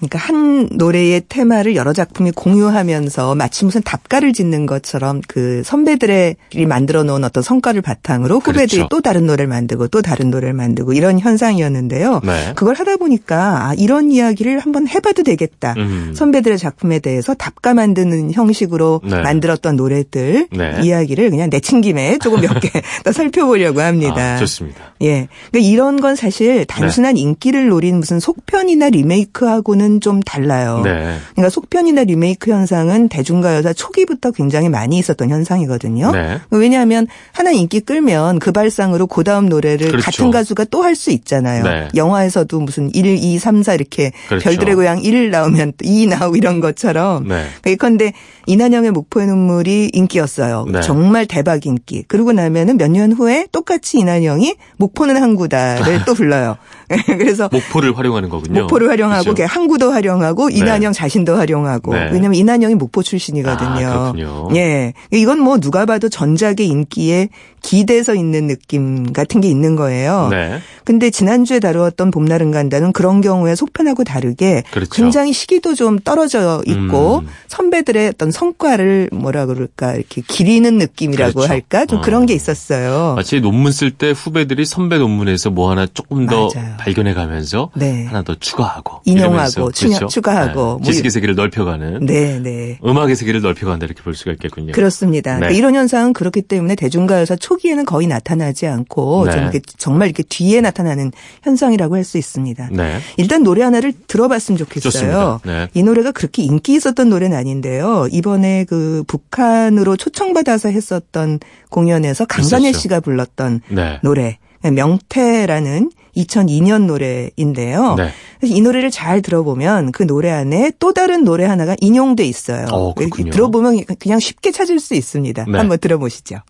[0.00, 6.34] 그러니까 한 노래의 테마를 여러 작품이 공유하면서 마치 무슨 답가를 짓는 것처럼 그 선배들이
[6.66, 8.88] 만들어 놓은 어떤 성과를 바탕으로 후배들이 그렇죠.
[8.88, 12.20] 또 다른 노래를 만들고 또 다른 노래를 만들고 이런 현상이었는데요.
[12.24, 12.52] 네.
[12.56, 15.74] 그걸 하다 보니까 아, 이런 이야기를 한번 해봐도 되겠다.
[15.76, 16.12] 음.
[16.14, 19.20] 선배들의 작품에 대해서 답가 만드는 형식으로 네.
[19.20, 20.80] 만들었던 노래들 네.
[20.82, 22.70] 이야기를 그냥 내친 김에 조금 몇 개
[23.04, 24.34] 더 살펴보려고 합니다.
[24.34, 24.80] 아, 좋습니다.
[25.02, 25.28] 예.
[25.50, 27.20] 그러니까 이런 건 사실 단순한 네.
[27.20, 30.82] 인기를 노린 무슨 속편이나 리메이크하고는 좀 달라요.
[30.84, 31.16] 네.
[31.32, 36.12] 그러니까 속편이나 리메이크 현상은 대중가요사 초기부터 굉장히 많이 있었던 현상이거든요.
[36.12, 36.38] 네.
[36.50, 40.04] 왜냐하면 하나 인기 끌면 그 발상으로 그 다음 노래를 그렇죠.
[40.04, 41.64] 같은 가수가 또 할 수 있잖아요.
[41.64, 41.88] 네.
[41.96, 44.44] 영화에서도 무슨 1, 2, 3, 4 이렇게 그렇죠.
[44.44, 47.26] 별들의 고향 1 나오면 2 나오고 이런 것처럼.
[47.26, 47.46] 네.
[47.66, 48.12] 예컨대
[48.46, 50.66] 이난영의 목포의 눈물이 인기였어요.
[50.70, 50.80] 네.
[50.82, 52.02] 정말 대박 인기.
[52.08, 56.56] 그러고 나면은 몇 년 후에 똑같이 이난영이 목포는 항구다를 또 불러요.
[57.06, 58.62] 그래서 목포를 활용하는 거군요.
[58.62, 59.44] 목포를 활용하고 그렇죠.
[59.44, 60.56] 항구도 활용하고 네.
[60.56, 60.98] 이난영 네.
[60.98, 62.10] 자신도 활용하고 네.
[62.12, 64.14] 왜냐하면 이난영이 목포 출신이거든요.
[64.16, 67.28] 아, 예, 이건 뭐 누가 봐도 전작의 인기에
[67.62, 70.28] 기대서 있는 느낌 같은 게 있는 거예요.
[70.30, 70.60] 네.
[70.84, 74.90] 근데 지난주에 다루었던 봄날은 간다는 그런 경우에 속편하고 다르게 그렇죠.
[74.90, 77.28] 굉장히 시기도 좀 떨어져 있고 음.
[77.48, 81.52] 선배들의 어떤 성과를 뭐라 그럴까 이렇게 기리는 느낌이라고 그렇죠.
[81.52, 82.02] 할까 좀 어.
[82.02, 83.14] 그런 게 있었어요.
[83.14, 86.76] 마치 논문 쓸 때 후배들이 선배 논문에서 뭐 하나 조금 더 맞아요.
[86.80, 88.04] 발견해 가면서 네.
[88.04, 90.06] 하나 더 추가하고 인용하고 그렇죠?
[90.08, 90.54] 추가하고 네.
[90.54, 92.78] 뭐 지식의 세계를 넓혀가는 네, 네.
[92.84, 94.72] 음악의 세계를 넓혀간다 이렇게 볼 수가 있겠군요.
[94.72, 95.34] 그렇습니다.
[95.34, 95.38] 네.
[95.38, 99.32] 그러니까 이런 현상은 그렇기 때문에 대중가요사 초기에는 거의 나타나지 않고 네.
[99.32, 101.12] 좀 이렇게 정말 이렇게 뒤에 나타나는
[101.42, 102.70] 현상이라고 할 수 있습니다.
[102.72, 102.98] 네.
[103.18, 105.40] 일단 노래 하나를 들어봤으면 좋겠어요.
[105.44, 105.68] 네.
[105.74, 108.08] 이 노래가 그렇게 인기 있었던 노래는 아닌데요.
[108.10, 111.38] 이번에 그 북한으로 초청받아서 했었던
[111.68, 114.00] 공연에서 강산혜 씨가 불렀던 네.
[114.02, 117.94] 노래 명태라는 2002년 노래인데요.
[117.94, 118.10] 네.
[118.42, 122.66] 이 노래를 잘 들어보면 그 노래 안에 또 다른 노래 하나가 인용돼 있어요.
[122.70, 125.44] 어, 들어보면 그냥 쉽게 찾을 수 있습니다.
[125.44, 125.58] 네.
[125.58, 126.40] 한번 들어보시죠.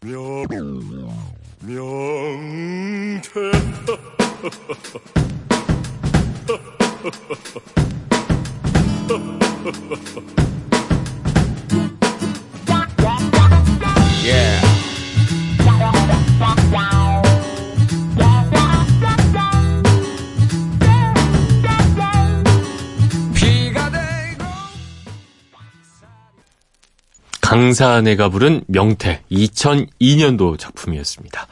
[0.00, 0.46] 명,
[1.60, 1.88] 명태
[27.48, 31.46] 강산애가 부른 명태 2002년도 작품이었습니다.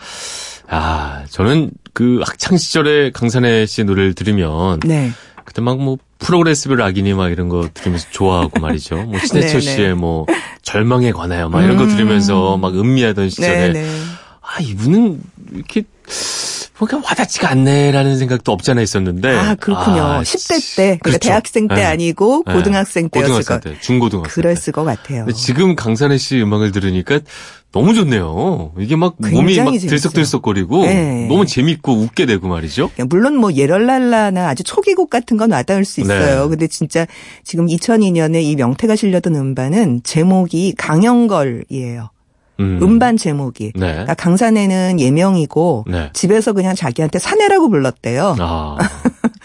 [0.68, 5.10] 아, 저는 그 학창 시절에 강산애 씨의 노래를 들으면 네.
[5.44, 8.96] 그때 막 뭐 프로그레시브 락이니 막 이런 거 들으면서 좋아하고 말이죠.
[8.96, 9.60] 뭐 신해철 네, 네.
[9.60, 10.26] 씨의 뭐
[10.62, 11.88] 절망에 관하여 막 이런 거 음.
[11.88, 13.88] 들으면서 막 음미하던 시절에 네, 네.
[14.46, 15.20] 아 이분은
[15.52, 15.82] 이렇게
[16.78, 19.34] 뭔가 와닿지가 않네라는 생각도 없잖아 있었는데.
[19.34, 20.02] 아, 그렇군요.
[20.02, 21.18] 아, 10대 때, 그러니까 그렇죠.
[21.20, 21.84] 대학생 때 네.
[21.84, 22.52] 아니고 네.
[22.52, 24.72] 고등학생 때였을 고등학생 때, 중고등학생 그랬을 때.
[24.72, 25.26] 것 같아요.
[25.32, 27.20] 지금 강산혜 씨 음악을 들으니까
[27.72, 28.72] 너무 좋네요.
[28.78, 31.26] 이게 막 몸이 막 들썩들썩거리고 네.
[31.28, 32.90] 너무 재밌고 웃게 되고 말이죠.
[33.08, 36.42] 물론 뭐 예럴랄라나 아주 초기곡 같은 건 와닿을 수 있어요.
[36.44, 36.48] 네.
[36.48, 37.06] 근데 진짜
[37.42, 42.10] 지금 2002년에 이 명태가 실렸던 음반은 제목이 강영걸이에요.
[42.60, 42.98] 음.
[42.98, 43.72] 반 제목이.
[43.74, 43.90] 네.
[43.90, 46.10] 그러니까 강산에는 예명이고 네.
[46.14, 48.36] 집에서 그냥 자기한테 사내라고 불렀대요.
[48.38, 48.78] 아,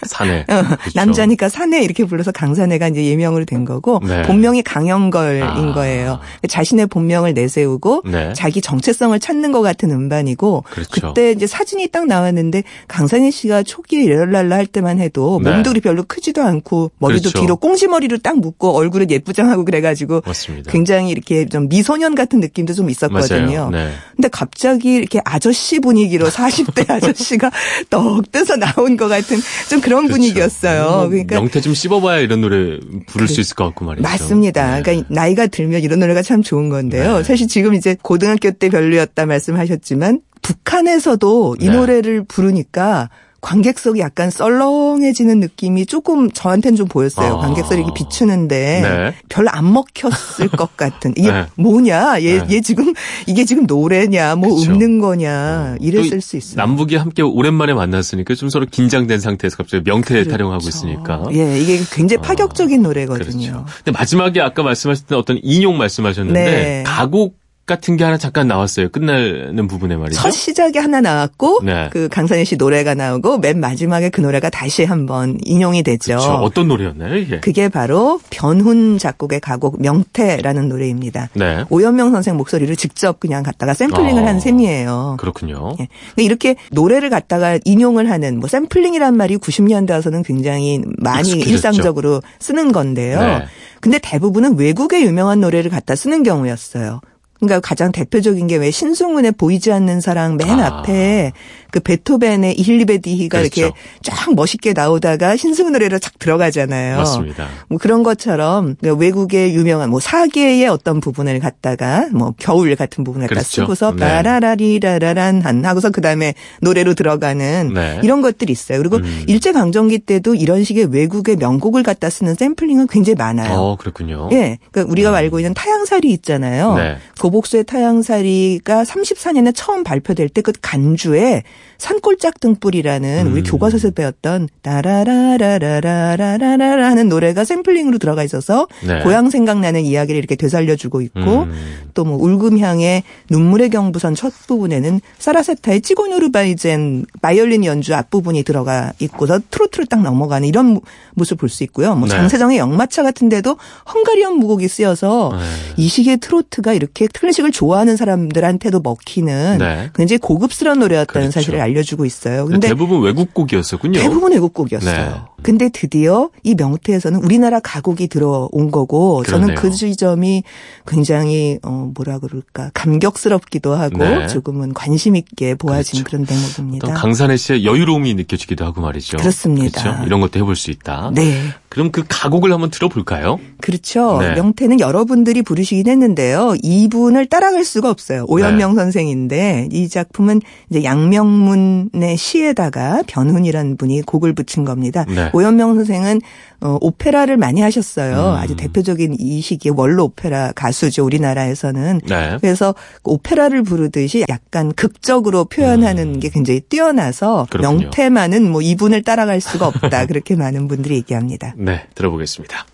[0.06, 0.46] 사내.
[0.48, 0.62] 어,
[0.94, 4.22] 남자니까 사내 이렇게 불러서 강산에가 이제 예명으로 된 거고 네.
[4.22, 5.74] 본명이 강영걸인 아.
[5.74, 6.20] 거예요.
[6.48, 8.32] 자신의 본명을 내세우고 네.
[8.34, 11.08] 자기 정체성을 찾는 것 같은 음반이고 그렇죠.
[11.08, 15.50] 그때 이제 사진이 딱 나왔는데 강산에 씨가 초기에 이럴랄라 할 때만 해도 네.
[15.50, 17.40] 몸도 별로 크지도 않고 머리도 그렇죠.
[17.40, 20.70] 뒤로 꽁시머리로 딱 묶고 얼굴은 예쁘장하고 그래가지고 맞습니다.
[20.70, 23.01] 굉장히 이렇게 좀 미소년 같은 느낌도 좀 있.
[23.06, 23.70] 있었거든요.
[23.70, 23.92] 네.
[24.14, 27.50] 근데 갑자기 이렇게 아저씨 분위기로 40대 아저씨가
[27.90, 29.38] 떡 떠서 나온 것 같은
[29.68, 30.14] 좀 그런 그렇죠.
[30.14, 30.90] 분위기였어요.
[30.90, 34.02] 뭐 그러니까 명태 좀 씹어봐야 이런 노래 부를 그, 수 있을 것 같고 말이죠.
[34.02, 34.76] 맞습니다.
[34.76, 34.82] 네.
[34.82, 37.18] 그러니까 나이가 들면 이런 노래가 참 좋은 건데요.
[37.18, 37.24] 네.
[37.24, 41.72] 사실 지금 이제 고등학교 때 별로였다 말씀하셨지만 북한에서도 이 네.
[41.72, 43.10] 노래를 부르니까
[43.42, 47.34] 관객석이 약간 썰렁해지는 느낌이 조금 저한테는 좀 보였어요.
[47.34, 47.38] 아.
[47.38, 49.14] 관객석이 비추는데 네.
[49.28, 51.12] 별로 안 먹혔을 것 같은.
[51.16, 51.46] 이게 네.
[51.56, 52.22] 뭐냐?
[52.22, 52.46] 얘, 네.
[52.54, 52.94] 얘 지금
[53.26, 54.36] 이게 지금 노래냐?
[54.36, 54.70] 뭐 그쵸.
[54.70, 55.74] 읊는 거냐?
[55.74, 55.76] 어.
[55.80, 56.56] 이랬을 수 있어요.
[56.56, 60.30] 남북이 함께 오랜만에 만났으니까 좀 서로 긴장된 상태에서 갑자기 명태 그렇죠.
[60.30, 61.24] 타령하고 있으니까.
[61.32, 62.22] 예, 이게 굉장히 아.
[62.28, 62.82] 파격적인 아.
[62.84, 63.50] 노래거든요.
[63.52, 63.66] 그렇죠.
[63.84, 66.82] 근데 마지막에 아까 말씀하셨던 어떤 인용 말씀하셨는데 네.
[66.86, 68.88] 가곡 같은 게 하나 잠깐 나왔어요.
[68.88, 70.20] 끝나는 부분에 말이죠.
[70.20, 71.88] 첫 시작에 하나 나왔고 네.
[71.92, 76.16] 그 강산희 씨 노래가 나오고 맨 마지막에 그 노래가 다시 한번 인용이 되죠.
[76.16, 76.32] 그렇죠.
[76.34, 77.38] 어떤 노래였나요, 이게?
[77.40, 81.28] 그게 바로 변훈 작곡의 가곡 명태라는 노래입니다.
[81.34, 81.64] 네.
[81.70, 85.16] 오연명 선생 목소리를 직접 그냥 갖다가 샘플링을 어, 한 셈이에요.
[85.20, 85.76] 그렇군요.
[85.78, 85.88] 네.
[86.16, 91.50] 이렇게 노래를 갖다가 인용을 하는 뭐 샘플링이란 말이 90년대 와서는 굉장히 많이 익숙해졌죠.
[91.50, 93.20] 일상적으로 쓰는 건데요.
[93.20, 93.44] 네.
[93.80, 97.00] 근데 대부분은 외국의 유명한 노래를 갖다 쓰는 경우였어요.
[97.42, 100.66] 그러니까 가장 대표적인 게 왜 신승훈의 보이지 않는 사랑 맨 아.
[100.66, 101.32] 앞에
[101.72, 103.60] 그 베토벤의 이힐리베디히가 그렇죠.
[103.62, 106.98] 이렇게 쫙 멋있게 나오다가 신승훈 노래로 착 들어가잖아요.
[106.98, 107.48] 맞습니다.
[107.68, 113.40] 뭐 그런 것처럼 외국의 유명한 뭐 사계의 어떤 부분을 갖다가 뭐 겨울 같은 부분을 갖다
[113.40, 113.62] 그렇죠.
[113.62, 118.00] 쓰고서 바라라리라라란 한 하고서 그다음에 노래로 들어가는 네.
[118.02, 118.78] 이런 것들이 있어요.
[118.78, 119.24] 그리고 음.
[119.26, 123.58] 일제 강점기 때도 이런 식의 외국의 명곡을 갖다 쓰는 샘플링은 굉장히 많아요.
[123.58, 124.28] 어, 그렇군요.
[124.32, 124.58] 예.
[124.70, 125.14] 그러니까 우리가 음.
[125.14, 126.74] 알고 있는 타양살이 있잖아요.
[126.74, 126.96] 네.
[127.18, 131.42] 고복수의 타양살이가 34년에 처음 발표될 때 그 간주에
[131.78, 133.32] 산골짝 등불이라는 음.
[133.32, 139.02] 우리 교과서에서 배웠던 따라라라라라라라라는 노래가 샘플링으로 들어가 있어서 네.
[139.02, 141.52] 고향 생각나는 이야기를 이렇게 되살려주고 있고 음.
[141.94, 150.02] 또뭐 울금향의 눈물의 경부선 첫 부분에는 사라세타의 찌고누르바이젠 바이올린 연주 앞부분이 들어가 있고서 트로트를 딱
[150.02, 150.80] 넘어가는 이런
[151.14, 151.94] 모습을 볼수 있고요.
[151.94, 152.14] 뭐 네.
[152.14, 153.56] 장세정의 영마차 같은 데도
[153.92, 155.42] 헝가리언 무곡이 쓰여서 네.
[155.76, 159.90] 이 시기의 트로트가 이렇게 클래식을 좋아하는 사람들한테도 먹히는 네.
[159.94, 161.32] 굉장히 고급스러운 노래였다는 그렇죠.
[161.32, 162.46] 사실 을 알려주고 있어요.
[162.46, 164.00] 근데 대부분 외국곡이었었군요.
[164.00, 165.06] 대부분 외국곡이었어요.
[165.06, 165.20] 네.
[165.42, 169.46] 근데 드디어 이 명태에서는 우리나라 가곡이 들어온 거고 그러네요.
[169.46, 170.44] 저는 그 지점이
[170.86, 174.26] 굉장히 어 뭐라 그럴까 감격스럽기도 하고 네.
[174.28, 176.24] 조금은 관심 있게 보아진 그렇죠.
[176.24, 176.94] 그런 대목입니다.
[176.94, 179.16] 강산의 씨의 여유로움이 느껴지기도 하고 말이죠.
[179.16, 179.82] 그렇습니다.
[179.82, 180.04] 그렇죠?
[180.04, 181.10] 이런 것도 해볼 수 있다.
[181.14, 181.52] 네.
[181.72, 183.40] 그럼 그 가곡을 한번 들어볼까요?
[183.62, 184.18] 그렇죠.
[184.20, 184.34] 네.
[184.34, 186.54] 명태는 여러분들이 부르시긴 했는데요.
[186.62, 188.26] 이분을 따라갈 수가 없어요.
[188.28, 188.76] 오연명 네.
[188.76, 195.06] 선생인데 이 작품은 이제 양명문의 시에다가 변훈이라는 분이 곡을 붙인 겁니다.
[195.08, 195.30] 네.
[195.32, 196.20] 오연명 선생은
[196.60, 198.14] 어, 오페라를 많이 하셨어요.
[198.14, 198.34] 음.
[198.36, 201.04] 아주 대표적인 이 시기에 원로 오페라 가수죠.
[201.04, 202.02] 우리나라에서는.
[202.06, 202.36] 네.
[202.40, 206.20] 그래서 오페라를 부르듯이 약간 극적으로 표현하는 음.
[206.20, 207.80] 게 굉장히 뛰어나서 그렇군요.
[207.80, 210.04] 명태만은 뭐 이분을 따라갈 수가 없다.
[210.12, 211.54] 그렇게 많은 분들이 얘기합니다.
[211.62, 212.66] 네, 들어보겠습니다.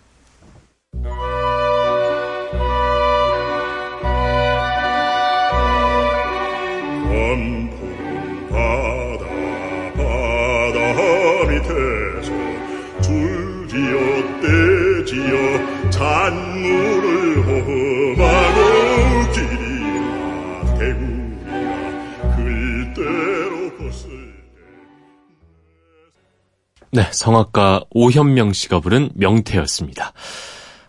[26.91, 30.13] 네, 성악가 오현명 씨가 부른 명태였습니다.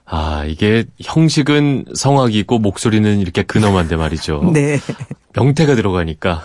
[0.05, 4.49] 아, 이게 형식은 성악이고 목소리는 이렇게 근엄한데 말이죠.
[4.53, 4.79] 네.
[5.35, 6.43] 명태가 들어가니까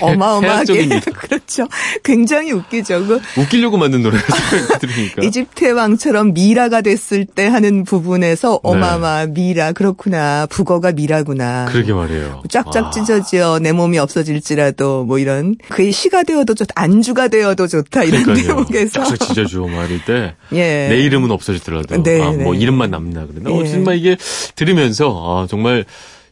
[0.00, 1.68] 어마어마하게 그렇죠.
[2.02, 3.06] 굉장히 웃기죠.
[3.06, 4.24] 그 웃기려고 만든 노래가
[4.80, 8.58] 들으니까 이집트의 왕처럼 미라가 됐을 때 하는 부분에서 네.
[8.62, 11.66] 어마마 미라 그렇구나 북어가 미라구나.
[11.70, 12.42] 그러게 말이에요.
[12.48, 12.90] 쫙쫙 아.
[12.90, 18.56] 찢어져 내 몸이 없어질지라도 뭐 이런 그의 시가 되어도 좋다 안주가 되어도 좋다 이런 그러니까요.
[18.56, 20.98] 대목에서 쫙쫙 찢어주고 말일 때내 예.
[20.98, 22.60] 이름은 없어지더라도 네, 아, 뭐 네.
[22.60, 23.60] 이름만 남나 그러나 예.
[23.60, 24.16] 어쨌든 이게
[24.54, 25.84] 들으면서 아, 정말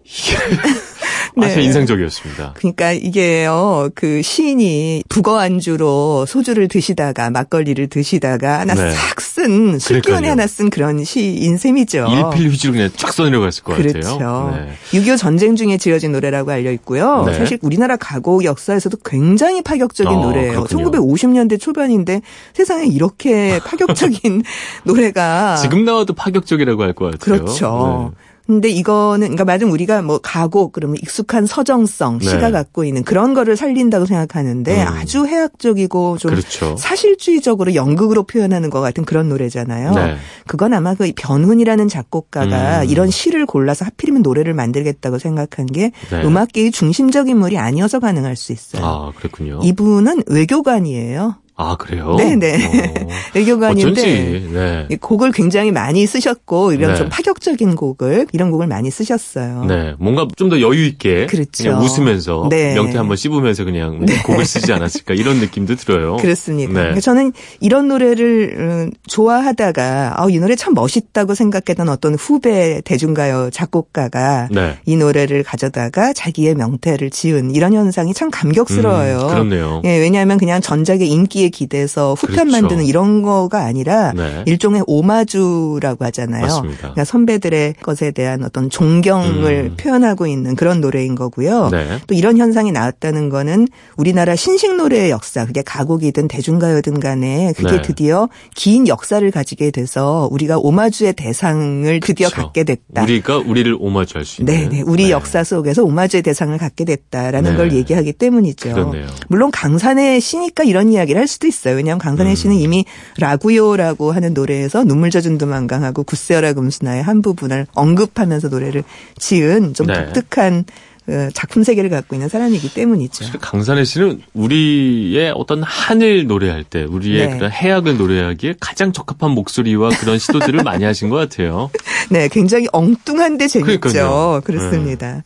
[0.04, 0.89] 네.
[1.36, 2.54] 아주 인상적이었습니다.
[2.56, 8.90] 그러니까 이게요, 그 시인이 북어 안주로 소주를 드시다가 막걸리를 드시다가 하나 네.
[8.92, 12.06] 싹쓴 술기운에 하나 쓴 그런 시인 셈이죠.
[12.08, 14.00] 일필휘지로 그냥 쫙 써내려갔을 것 그렇죠.
[14.00, 14.56] 같아요.
[14.92, 14.98] 네.
[14.98, 17.24] 6.25 전쟁 중에 지어진 노래라고 알려 있고요.
[17.26, 17.34] 네.
[17.34, 20.64] 사실 우리나라 가곡 역사에서도 굉장히 파격적인 어, 노래예요.
[20.64, 20.90] 그렇군요.
[20.90, 22.22] 1950년대 초반인데
[22.54, 24.42] 세상에 이렇게 파격적인
[24.84, 27.38] 노래가 지금 나와도 파격적이라고 할 것 같아요.
[27.38, 28.12] 그렇죠.
[28.16, 28.16] 네.
[28.50, 32.28] 근데 이거는 그러니까 맞으면 우리가 뭐 가곡 그러면 익숙한 서정성 네.
[32.28, 34.88] 시가 갖고 있는 그런 거를 살린다고 생각하는데 음.
[34.88, 36.76] 아주 해학적이고 좀 그렇죠.
[36.76, 39.92] 사실주의적으로 연극으로 표현하는 것 같은 그런 노래잖아요.
[39.92, 40.16] 네.
[40.48, 42.88] 그건 아마 그 변훈이라는 작곡가가 음.
[42.88, 46.24] 이런 시를 골라서 하필이면 노래를 만들겠다고 생각한 게 네.
[46.24, 48.84] 음악계의 중심적 인물이 아니어서 가능할 수 있어요.
[48.84, 49.60] 아, 그렇군요.
[49.62, 51.36] 이분은 외교관이에요.
[51.60, 52.16] 아 그래요?
[52.16, 53.08] 네네 어.
[53.34, 54.96] 외교관인데 네.
[55.00, 56.96] 곡을 굉장히 많이 쓰셨고 이런 네.
[56.96, 59.64] 좀 파격적인 곡을 이런 곡을 많이 쓰셨어요.
[59.64, 61.62] 네, 뭔가 좀 더 여유 있게 그렇죠.
[61.62, 62.74] 그냥 웃으면서 네.
[62.74, 64.20] 명태 한번 씹으면서 그냥 네.
[64.22, 66.16] 곡을 쓰지 않았을까 이런 느낌도 들어요.
[66.16, 66.72] 그렇습니다.
[66.72, 66.78] 네.
[66.80, 73.50] 그러니까 저는 이런 노래를 음, 좋아하다가 아, 이 노래 참 멋있다고 생각했던 어떤 후배 대중가요
[73.52, 74.78] 작곡가가 네.
[74.86, 79.18] 이 노래를 가져다가 자기의 명태를 지은 이런 현상이 참 감격스러워요.
[79.20, 79.82] 음, 그렇네요.
[79.84, 82.50] 예, 왜냐하면 그냥 전작의 인기에 기대서 후편 그렇죠.
[82.52, 84.44] 만드는 이런 거가 아니라 네.
[84.46, 86.42] 일종의 오마주라고 하잖아요.
[86.42, 86.78] 맞습니다.
[86.78, 89.76] 그러니까 선배들의 것에 대한 어떤 존경을 음.
[89.76, 91.70] 표현하고 있는 그런 노래인 거고요.
[91.70, 91.98] 네.
[92.06, 97.82] 또 이런 현상이 나왔다는 거는 우리나라 신식 노래의 역사, 그게 가곡이든 대중가요든 간에 그게 네.
[97.82, 102.46] 드디어 긴 역사를 가지게 돼서 우리가 오마주의 대상을 드디어 그렇죠.
[102.46, 103.02] 갖게 됐다.
[103.02, 104.54] 우리가 우리를 오마주할 수 있는.
[104.54, 104.82] 네, 네.
[104.82, 105.10] 우리 네.
[105.10, 107.56] 역사 속에서 오마주의 대상을 갖게 됐다라는 네.
[107.56, 108.72] 걸 얘기하기 때문이죠.
[108.74, 109.06] 그렇네요.
[109.28, 111.74] 물론 강산의 시니까 이런 이야기를 할 수도 있어요.
[111.76, 112.60] 왜냐하면 강산혜 씨는 음.
[112.60, 112.84] 이미
[113.18, 118.84] 라구요라고 하는 노래에서 눈물 젖은 두만강하고 굳세어라 금수나의 한 부분을 언급하면서 노래를
[119.18, 120.04] 지은 좀 네.
[120.12, 120.64] 독특한
[121.08, 123.38] 어, 작품 세계를 갖고 있는 사람이기 때문이죠.
[123.40, 127.36] 강산혜 씨는 우리의 어떤 하늘 노래할 때, 우리의 네.
[127.36, 131.70] 그런 해악을 노래하기에 가장 적합한 목소리와 그런 시도들을 많이 하신 것 같아요.
[132.10, 133.80] 네, 굉장히 엉뚱한데 재밌죠.
[133.80, 134.40] 그러니까요.
[134.44, 135.14] 그렇습니다.
[135.14, 135.22] 네.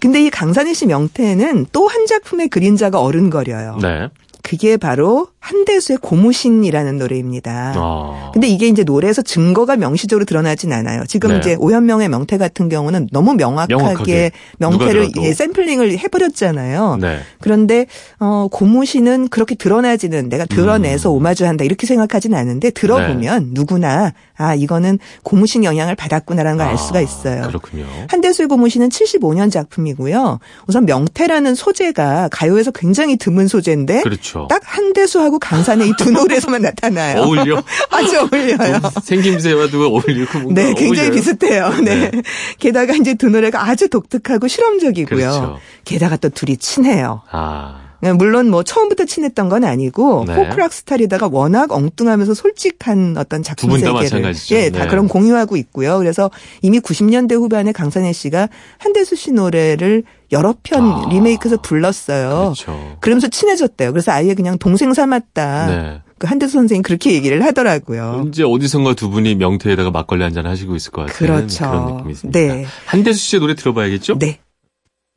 [0.00, 3.78] 근데 이 강산혜 씨 명태는 또 한 작품의 그림자가 어른거려요.
[3.80, 4.08] 네.
[4.42, 7.72] 그게 바로 한대수의 고무신이라는 노래입니다.
[7.76, 8.30] 아.
[8.32, 11.04] 근데 이게 이제 노래에서 증거가 명시적으로 드러나진 않아요.
[11.06, 11.38] 지금 네.
[11.38, 16.98] 이제 오현명의 명태 같은 경우는 너무 명확하게, 명확하게 명태를 예, 샘플링을 해버렸잖아요.
[17.00, 17.20] 네.
[17.40, 17.86] 그런데
[18.20, 21.16] 어, 고무신은 그렇게 드러나지는 내가 드러내서 음.
[21.16, 23.50] 오마주한다 이렇게 생각하진 않은데 들어보면 네.
[23.52, 27.46] 누구나 아 이거는 고무신 영향을 받았구나라는 걸알 아, 수가 있어요.
[27.46, 27.86] 그렇군요.
[28.08, 30.40] 한대수의 고무신은 75년 작품이고요.
[30.66, 34.27] 우선 명태라는 소재가 가요에서 굉장히 드문 소재인데 그렇죠.
[34.48, 37.22] 딱 한대수하고 강산의 이 두 노래에서만 나타나요.
[37.22, 37.62] 어울려?
[37.90, 38.80] 아주 어울려요.
[39.02, 41.10] 생김새와도 어울리고 네, 굉장히 어울려요.
[41.12, 41.68] 비슷해요.
[41.82, 42.10] 네.
[42.10, 42.22] 네.
[42.58, 45.18] 게다가 이제 두 노래가 아주 독특하고 실험적이고요.
[45.18, 45.58] 그렇죠.
[45.84, 47.22] 게다가 또 둘이 친해요.
[47.30, 47.87] 아.
[48.00, 50.34] 네, 물론 뭐 처음부터 친했던 건 아니고 네.
[50.34, 54.54] 포크락 스타일이다가 워낙 엉뚱하면서 솔직한 어떤 작품 세계를 마찬가지죠.
[54.54, 54.88] 예, 다 네.
[54.88, 55.98] 그런 공유하고 있고요.
[55.98, 56.30] 그래서
[56.62, 62.52] 이미 90년대 후반에 강산혜 씨가 한대수 씨 노래를 여러 편 아, 리메이크해서 불렀어요.
[62.54, 62.96] 그렇죠.
[63.00, 63.92] 그러면서 친해졌대요.
[63.92, 65.66] 그래서 아예 그냥 동생 삼았다.
[65.66, 66.02] 네.
[66.18, 68.18] 그 한대수 선생님 그렇게 얘기를 하더라고요.
[68.20, 71.16] 언제 어디선가 두 분이 명태에다가 막걸리 한 잔 하시고 있을 것 같아요.
[71.18, 71.70] 그렇죠.
[71.70, 72.38] 그런 느낌이 있습니다.
[72.38, 72.66] 네.
[72.86, 74.18] 한대수 씨의 노래 들어봐야겠죠?
[74.18, 74.38] 네.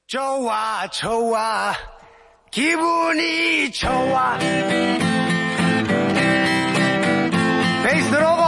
[0.07, 1.73] 좋아 좋아
[2.51, 4.37] 기분이 좋아.
[7.81, 8.43] 베이스 들어오고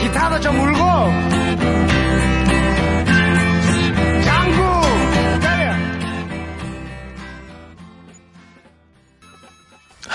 [0.00, 1.35] 기타도 좀 울고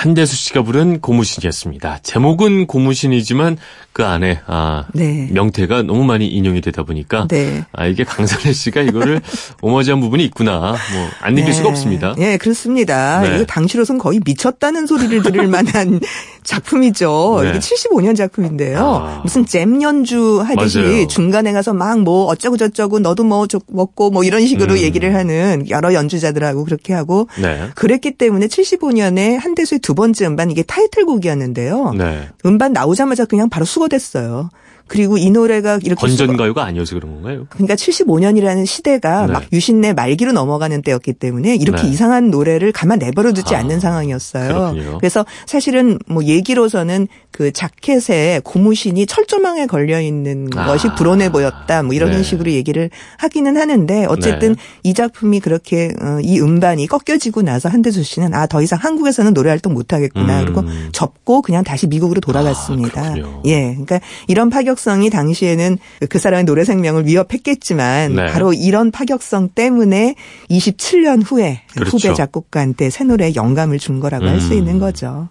[0.02, 2.00] 한대수 씨가 부른 고무신이었습니다.
[2.02, 3.58] 제목은 고무신이지만
[3.94, 5.30] 그 안에 아 네.
[5.32, 7.66] 명태가 너무 많이 인용이 되다 보니까 네.
[7.72, 9.22] 아 이게 강산혜 씨가 이거를
[9.62, 11.54] 오마주한 부분이 있구나 뭐 안 느낄 네.
[11.54, 12.16] 수가 없습니다.
[12.18, 13.22] 예, 그렇습니다.
[13.22, 13.36] 네.
[13.36, 16.00] 이거 당시로선 거의 미쳤다는 소리를 들을 만한
[16.44, 17.42] 작품이죠.
[17.44, 17.50] 네.
[17.50, 18.80] 이게 75년 작품인데요.
[18.80, 19.20] 아.
[19.24, 21.08] 무슨 잼 연주 하듯이 맞아요.
[21.08, 24.80] 중간에 가서 막 뭐 어쩌고 저쩌고 너도 뭐 먹고 뭐 이런 식으로 음.
[24.80, 27.68] 얘기를 하는 여러 연주자들하고 그렇게 하고 네.
[27.76, 31.94] 그랬기 때문에 75년에 한대수의 두 번째 음반 이게 타이틀곡이었는데요.
[31.94, 32.30] 네.
[32.46, 34.50] 음반 나오자마자 그냥 바로 수거됐어요.
[34.92, 37.48] 그리고 이 노래가 이렇게 건전가요가 아니어서 그런 건가요?
[37.50, 39.34] 그러니까 75년이라는 시대가 네.
[39.34, 41.90] 막 유신내 말기로 넘어가는 때였기 때문에 이렇게 네.
[41.90, 44.48] 이상한 노래를 가만 내버려 두지 아, 않는 상황이었어요.
[44.48, 44.98] 그렇군요.
[45.00, 51.82] 그래서 사실은 뭐 얘기로서는 그 자켓에 고무신이 철조망에 걸려 있는 아, 것이 불온해 보였다.
[51.82, 52.22] 뭐 이런 네.
[52.22, 54.62] 식으로 얘기를 하기는 하는데 어쨌든 네.
[54.84, 59.50] 이 작품이 그렇게 어, 이 음반이 꺾여지고 나서 한대수 씨는 아 더 이상 한국에서는 노래
[59.50, 60.42] 활동 못 하겠구나.
[60.42, 60.46] 음.
[60.46, 63.02] 그리고 접고 그냥 다시 미국으로 돌아갔습니다.
[63.02, 63.70] 아, 예.
[63.72, 65.78] 그러니까 이런 파격 성이 당시에는
[66.10, 68.26] 그 사람의 노래 생명을 위협했겠지만 네.
[68.28, 70.16] 바로 이런 파격성 때문에
[70.50, 71.98] 27년 후에 그렇죠.
[71.98, 74.30] 후배 작곡가한테 새 노래에 영감을 준 거라고 음.
[74.30, 75.30] 할수 있는 거죠.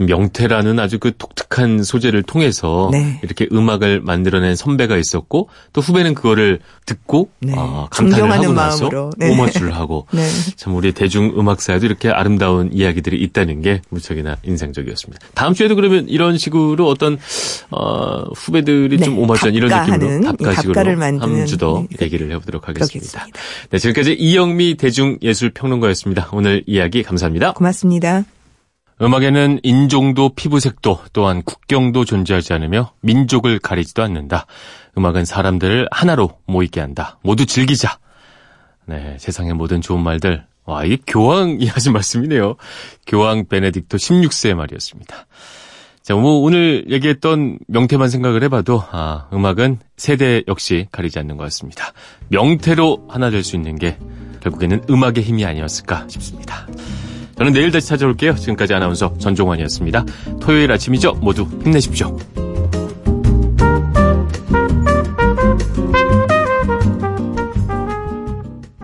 [0.00, 3.20] 명태라는 아주 그 독특한 소재를 통해서 네.
[3.22, 7.54] 이렇게 음악을 만들어낸 선배가 있었고 또 후배는 그거를 듣고 네.
[7.56, 9.30] 아, 감탄을 하고 나서 네.
[9.32, 10.26] 오마주를 하고 네.
[10.56, 15.26] 참 우리 대중 음악사에도 이렇게 아름다운 이야기들이 있다는 게 무척이나 인상적이었습니다.
[15.34, 17.18] 다음 주에도 그러면 이런 식으로 어떤
[17.70, 19.20] 어, 후배들이 좀 네.
[19.20, 23.20] 오마주한 이런 느낌으로 답가식으로 한 주 더 얘기를 해보도록 하겠습니다.
[23.20, 23.26] 그렇겠습니다.
[23.70, 26.28] 네, 지금까지 이영미 대중예술평론가였습니다.
[26.32, 27.52] 오늘 이야기 감사합니다.
[27.52, 28.24] 고맙습니다.
[29.02, 34.46] 음악에는 인종도 피부색도 또한 국경도 존재하지 않으며 민족을 가리지도 않는다.
[34.96, 37.18] 음악은 사람들을 하나로 모이게 한다.
[37.22, 37.98] 모두 즐기자.
[38.86, 40.44] 네, 세상의 모든 좋은 말들.
[40.64, 42.54] 와, 이게 교황이 하신 말씀이네요.
[43.06, 45.26] 교황 베네딕토 16세의 말이었습니다.
[46.02, 51.92] 자, 뭐 오늘 얘기했던 명태만 생각을 해봐도 아, 음악은 세대 역시 가리지 않는 것 같습니다.
[52.28, 53.98] 명태로 하나 될 수 있는 게
[54.42, 56.66] 결국에는 음악의 힘이 아니었을까 싶습니다.
[57.42, 58.36] 저는 내일 다시 찾아올게요.
[58.36, 60.04] 지금까지 아나운서 전종환이었습니다.
[60.40, 61.14] 토요일 아침이죠.
[61.14, 62.16] 모두 힘내십시오.